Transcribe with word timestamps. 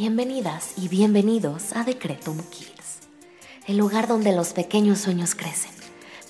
Bienvenidas 0.00 0.78
y 0.78 0.88
bienvenidos 0.88 1.76
a 1.76 1.84
Decretum 1.84 2.38
Kids, 2.48 3.00
el 3.66 3.76
lugar 3.76 4.08
donde 4.08 4.32
los 4.32 4.54
pequeños 4.54 4.98
sueños 4.98 5.34
crecen, 5.34 5.72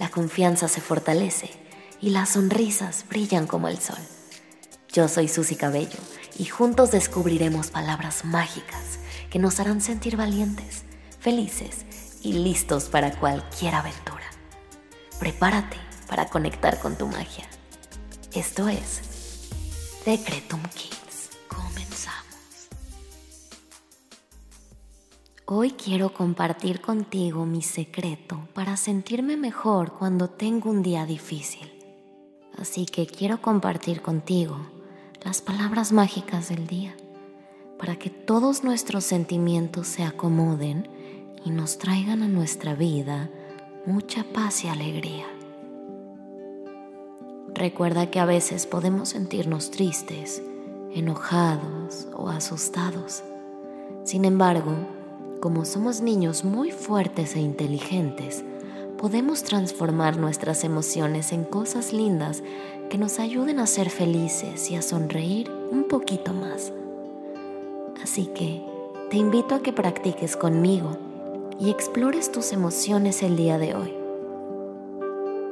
la 0.01 0.09
confianza 0.09 0.67
se 0.67 0.81
fortalece 0.81 1.51
y 2.01 2.11
las 2.11 2.31
sonrisas 2.31 3.05
brillan 3.09 3.47
como 3.47 3.69
el 3.69 3.79
sol. 3.79 4.01
Yo 4.93 5.07
soy 5.07 5.29
Susy 5.29 5.55
Cabello 5.55 6.01
y 6.37 6.47
juntos 6.47 6.91
descubriremos 6.91 7.69
palabras 7.69 8.25
mágicas 8.25 8.99
que 9.31 9.39
nos 9.39 9.61
harán 9.61 9.81
sentir 9.81 10.17
valientes, 10.17 10.83
felices 11.21 11.85
y 12.25 12.33
listos 12.33 12.87
para 12.87 13.13
cualquier 13.21 13.77
aventura. 13.77 14.27
Prepárate 15.21 15.77
para 16.09 16.27
conectar 16.27 16.81
con 16.81 16.99
tu 16.99 17.07
magia. 17.07 17.49
Esto 18.33 18.69
es 18.69 19.01
Decretum 20.05 20.61
Kids. 20.75 21.00
Hoy 25.53 25.73
quiero 25.73 26.15
compartir 26.15 26.81
contigo 26.81 27.45
mi 27.45 27.61
secreto 27.61 28.39
para 28.55 28.77
sentirme 28.77 29.37
mejor 29.37 29.95
cuando 29.95 30.31
tengo 30.31 30.71
un 30.71 30.81
día 30.81 31.07
difícil. 31.07 31.69
Así 32.57 32.87
que 32.87 33.05
quiero 33.09 33.43
compartir 33.43 34.01
contigo 34.01 34.59
las 35.25 35.43
palabras 35.43 35.91
mágicas 35.91 36.51
del 36.51 36.69
día 36.69 36.95
para 37.81 37.97
que 37.97 38.11
todos 38.11 38.63
nuestros 38.63 39.03
sentimientos 39.03 39.89
se 39.89 40.05
acomoden 40.05 40.89
y 41.45 41.51
nos 41.51 41.79
traigan 41.79 42.23
a 42.23 42.29
nuestra 42.29 42.77
vida 42.77 43.29
mucha 43.87 44.23
paz 44.33 44.63
y 44.65 44.69
alegría. 44.69 45.27
Recuerda 47.55 48.09
que 48.09 48.21
a 48.21 48.25
veces 48.25 48.69
podemos 48.69 49.09
sentirnos 49.09 49.73
tristes, 49.73 50.45
enojados 50.93 52.07
o 52.15 52.29
asustados. 52.29 53.25
Sin 54.05 54.25
embargo, 54.25 55.00
como 55.41 55.65
somos 55.65 56.03
niños 56.03 56.45
muy 56.45 56.71
fuertes 56.71 57.35
e 57.35 57.41
inteligentes, 57.41 58.45
podemos 58.99 59.43
transformar 59.43 60.19
nuestras 60.19 60.65
emociones 60.65 61.33
en 61.33 61.45
cosas 61.45 61.95
lindas 61.95 62.43
que 62.91 62.99
nos 62.99 63.19
ayuden 63.19 63.59
a 63.59 63.67
ser 63.67 63.89
felices 63.89 64.71
y 64.71 64.77
a 64.77 64.83
sonreír 64.83 65.51
un 65.71 65.85
poquito 65.85 66.35
más. 66.35 66.73
Así 68.03 68.27
que 68.27 68.63
te 69.09 69.17
invito 69.17 69.55
a 69.55 69.63
que 69.63 69.73
practiques 69.73 70.37
conmigo 70.37 70.99
y 71.59 71.71
explores 71.71 72.31
tus 72.31 72.53
emociones 72.53 73.23
el 73.23 73.37
día 73.37 73.57
de 73.57 73.75
hoy. 73.75 73.95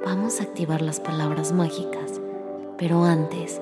Vamos 0.05 0.41
a 0.41 0.43
activar 0.43 0.83
las 0.83 1.01
palabras 1.01 1.53
mágicas, 1.53 2.21
pero 2.77 3.05
antes 3.05 3.61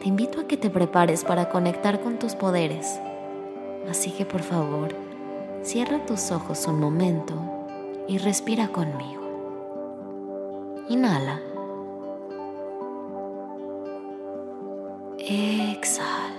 te 0.00 0.08
invito 0.08 0.40
a 0.40 0.48
que 0.48 0.56
te 0.56 0.70
prepares 0.70 1.24
para 1.24 1.48
conectar 1.48 2.00
con 2.00 2.18
tus 2.18 2.34
poderes. 2.34 3.00
Así 3.88 4.10
que 4.10 4.26
por 4.26 4.42
favor, 4.42 5.07
cierra 5.62 6.04
tus 6.06 6.30
ojos 6.30 6.66
un 6.66 6.80
momento 6.80 7.34
y 8.06 8.18
respira 8.18 8.68
conmigo. 8.68 9.22
Inhala. 10.88 11.40
Exhala. 15.18 16.34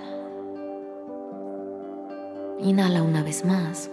Inhala 2.59 3.03
una 3.03 3.23
vez 3.23 3.45
más. 3.45 3.89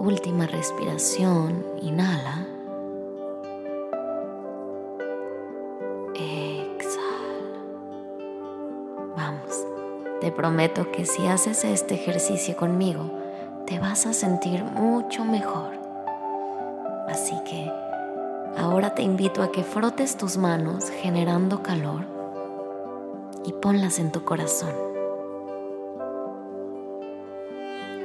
Última 0.00 0.46
respiración, 0.46 1.62
inhala. 1.82 2.46
Te 10.30 10.36
prometo 10.36 10.92
que 10.92 11.06
si 11.06 11.26
haces 11.26 11.64
este 11.64 11.94
ejercicio 11.94 12.56
conmigo, 12.56 13.10
te 13.66 13.80
vas 13.80 14.06
a 14.06 14.12
sentir 14.12 14.62
mucho 14.62 15.24
mejor. 15.24 15.72
Así 17.08 17.34
que 17.44 17.68
ahora 18.56 18.94
te 18.94 19.02
invito 19.02 19.42
a 19.42 19.50
que 19.50 19.64
frotes 19.64 20.16
tus 20.16 20.36
manos 20.36 20.88
generando 21.02 21.64
calor 21.64 22.04
y 23.44 23.52
ponlas 23.54 23.98
en 23.98 24.12
tu 24.12 24.24
corazón. 24.24 24.72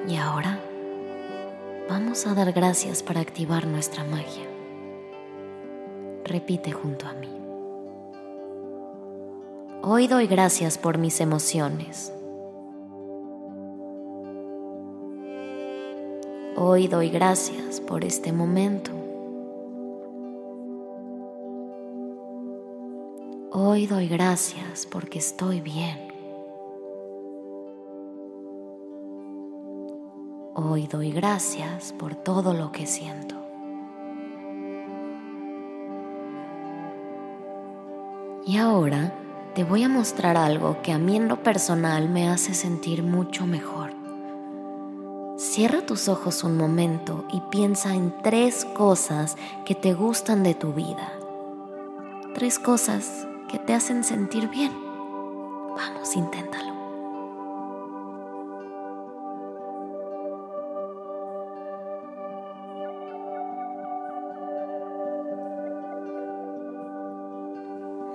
Y 0.08 0.18
ahora 0.18 0.58
vamos 1.88 2.26
a 2.26 2.34
dar 2.34 2.54
gracias 2.54 3.04
para 3.04 3.22
activar 3.22 3.68
nuestra 3.68 4.04
magia. 4.04 4.48
Repite 6.24 6.72
junto 6.72 7.06
a 7.06 7.14
mí. 7.14 7.45
Hoy 9.88 10.08
doy 10.08 10.26
gracias 10.26 10.80
por 10.80 10.98
mis 10.98 11.22
emociones. 11.22 12.12
Hoy 16.56 16.88
doy 16.88 17.12
gracias 17.12 17.82
por 17.82 18.04
este 18.04 18.32
momento. 18.32 18.90
Hoy 23.52 23.86
doy 23.86 24.08
gracias 24.08 24.88
porque 24.88 25.20
estoy 25.20 25.62
bien. 25.62 26.00
Hoy 30.56 30.88
doy 30.88 31.12
gracias 31.12 31.94
por 31.94 32.16
todo 32.16 32.56
lo 32.56 32.72
que 32.72 32.88
siento. 32.88 33.36
Y 38.48 38.58
ahora 38.58 39.14
te 39.56 39.64
voy 39.64 39.84
a 39.84 39.90
mostrar 39.90 40.36
algo 40.36 40.82
que 40.82 40.92
a 40.92 40.98
mí 40.98 41.16
en 41.16 41.30
lo 41.30 41.42
personal 41.42 42.10
me 42.10 42.28
hace 42.28 42.54
sentir 42.54 43.04
mucho 43.04 43.48
mejor. 43.48 43.92
Cierra 45.38 45.86
tus 45.86 46.10
ojos 46.10 46.44
un 46.44 46.58
momento 46.58 47.24
y 47.32 47.40
piensa 47.50 47.96
en 47.96 48.14
tres 48.22 48.66
cosas 48.66 49.38
que 49.66 49.74
te 49.74 49.94
gustan 49.94 50.44
de 50.44 50.56
tu 50.56 50.74
vida. 50.74 51.14
Tres 52.34 52.60
cosas 52.60 53.26
que 53.50 53.58
te 53.58 53.74
hacen 53.74 54.04
sentir 54.04 54.50
bien. 54.50 54.74
Vamos, 55.74 56.18
inténtalo. 56.18 56.76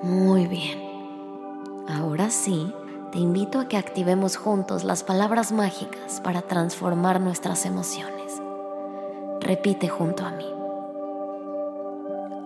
Muy 0.02 0.46
bien. 0.46 0.89
Ahora 1.88 2.30
sí, 2.30 2.72
te 3.12 3.18
invito 3.18 3.58
a 3.58 3.68
que 3.68 3.76
activemos 3.76 4.36
juntos 4.36 4.84
las 4.84 5.02
palabras 5.02 5.50
mágicas 5.50 6.20
para 6.20 6.42
transformar 6.42 7.20
nuestras 7.20 7.66
emociones. 7.66 8.40
Repite 9.40 9.88
junto 9.88 10.24
a 10.24 10.30
mí. 10.30 10.46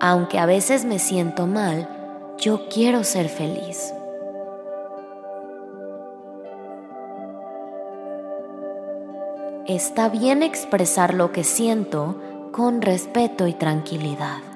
Aunque 0.01 0.39
a 0.39 0.47
veces 0.47 0.85
me 0.85 0.99
siento 0.99 1.47
mal, 1.47 1.89
yo 2.39 2.69
quiero 2.69 3.05
ser 3.05 3.29
feliz. 3.29 3.93
Está 9.67 10.09
bien 10.09 10.43
expresar 10.43 11.15
lo 11.15 11.33
que 11.33 11.43
siento 11.43 12.17
con 12.53 12.83
respeto 12.83 13.47
y 13.47 13.55
tranquilidad. 13.55 14.54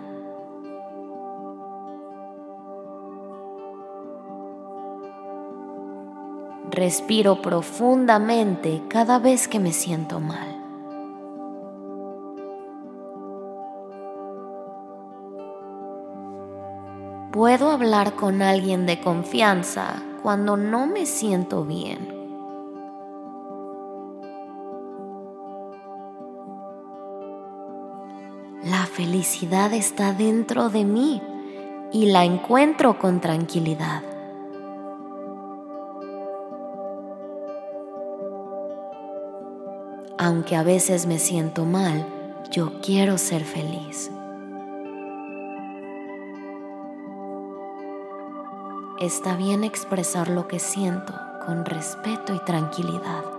Respiro 6.71 7.41
profundamente 7.41 8.83
cada 8.89 9.19
vez 9.19 9.49
que 9.49 9.59
me 9.59 9.73
siento 9.73 10.21
mal. 10.21 10.59
Puedo 17.33 17.71
hablar 17.71 18.15
con 18.15 18.43
alguien 18.43 18.87
de 18.87 19.01
confianza 19.01 20.03
cuando 20.23 20.57
no 20.57 20.87
me 20.87 21.07
siento 21.07 21.65
bien. 21.65 22.19
La 28.65 28.87
felicidad 28.87 29.73
está 29.73 30.13
dentro 30.13 30.69
de 30.69 30.85
mí 30.85 31.23
y 31.93 32.07
la 32.07 32.25
encuentro 32.25 32.99
con 32.99 33.21
tranquilidad. 33.21 34.08
Aunque 40.19 40.57
a 40.57 40.63
veces 40.63 41.07
me 41.07 41.19
siento 41.19 41.65
mal, 41.65 42.07
yo 42.51 42.81
quiero 42.81 43.19
ser 43.19 43.45
feliz. 43.45 44.11
Está 49.01 49.37
bien 49.37 49.63
expresar 49.63 50.29
lo 50.29 50.49
que 50.49 50.59
siento 50.59 51.15
con 51.47 51.65
respeto 51.65 52.35
y 52.35 52.45
tranquilidad. 52.45 53.39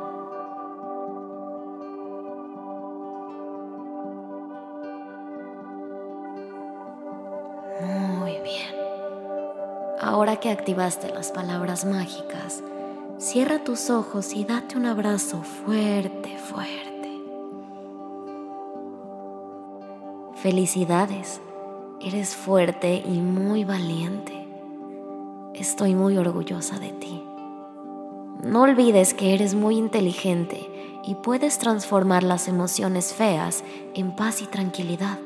ahora 10.10 10.38
que 10.38 10.50
activaste 10.50 11.14
las 11.14 11.32
palabras 11.32 11.86
mágicas, 11.86 12.62
cierra 13.18 13.64
tus 13.64 13.90
ojos 13.90 14.34
y 14.34 14.44
date 14.44 14.76
un 14.76 14.86
abrazo 14.86 15.44
fuerte, 15.44 16.36
Felicidades, 20.42 21.42
eres 22.00 22.34
fuerte 22.34 23.04
y 23.06 23.20
muy 23.20 23.66
valiente. 23.66 24.48
Estoy 25.54 25.96
muy 25.96 26.18
orgullosa 26.18 26.80
de 26.80 26.92
ti. 26.94 27.22
No 28.42 28.62
olvides 28.62 29.14
que 29.14 29.34
eres 29.34 29.54
muy 29.54 29.78
inteligente 29.78 31.02
y 31.04 31.16
puedes 31.16 31.58
transformar 31.58 32.24
las 32.24 32.48
emociones 32.48 33.14
feas 33.14 33.66
en 33.96 34.16
paz 34.16 34.42
y 34.42 34.46
tranquilidad. 34.46 35.20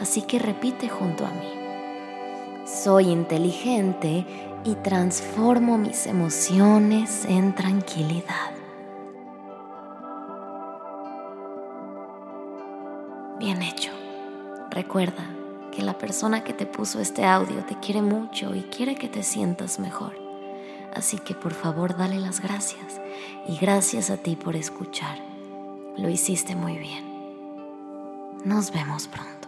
Así 0.00 0.22
que 0.22 0.40
repite 0.40 0.88
junto 0.88 1.24
a 1.24 1.30
mí. 1.30 2.66
Soy 2.66 3.08
inteligente 3.08 4.26
y 4.64 4.74
transformo 4.74 5.78
mis 5.78 6.08
emociones 6.08 7.24
en 7.26 7.54
tranquilidad. 7.54 8.59
Bien 13.40 13.62
hecho. 13.62 13.90
Recuerda 14.70 15.24
que 15.72 15.80
la 15.80 15.96
persona 15.96 16.44
que 16.44 16.52
te 16.52 16.66
puso 16.66 17.00
este 17.00 17.24
audio 17.24 17.64
te 17.64 17.80
quiere 17.80 18.02
mucho 18.02 18.54
y 18.54 18.64
quiere 18.64 18.96
que 18.96 19.08
te 19.08 19.22
sientas 19.22 19.78
mejor. 19.78 20.12
Así 20.94 21.18
que 21.18 21.34
por 21.34 21.54
favor 21.54 21.96
dale 21.96 22.20
las 22.20 22.42
gracias 22.42 23.00
y 23.48 23.56
gracias 23.56 24.10
a 24.10 24.18
ti 24.18 24.36
por 24.36 24.56
escuchar. 24.56 25.18
Lo 25.96 26.10
hiciste 26.10 26.54
muy 26.54 26.76
bien. 26.76 27.02
Nos 28.44 28.72
vemos 28.72 29.08
pronto. 29.08 29.39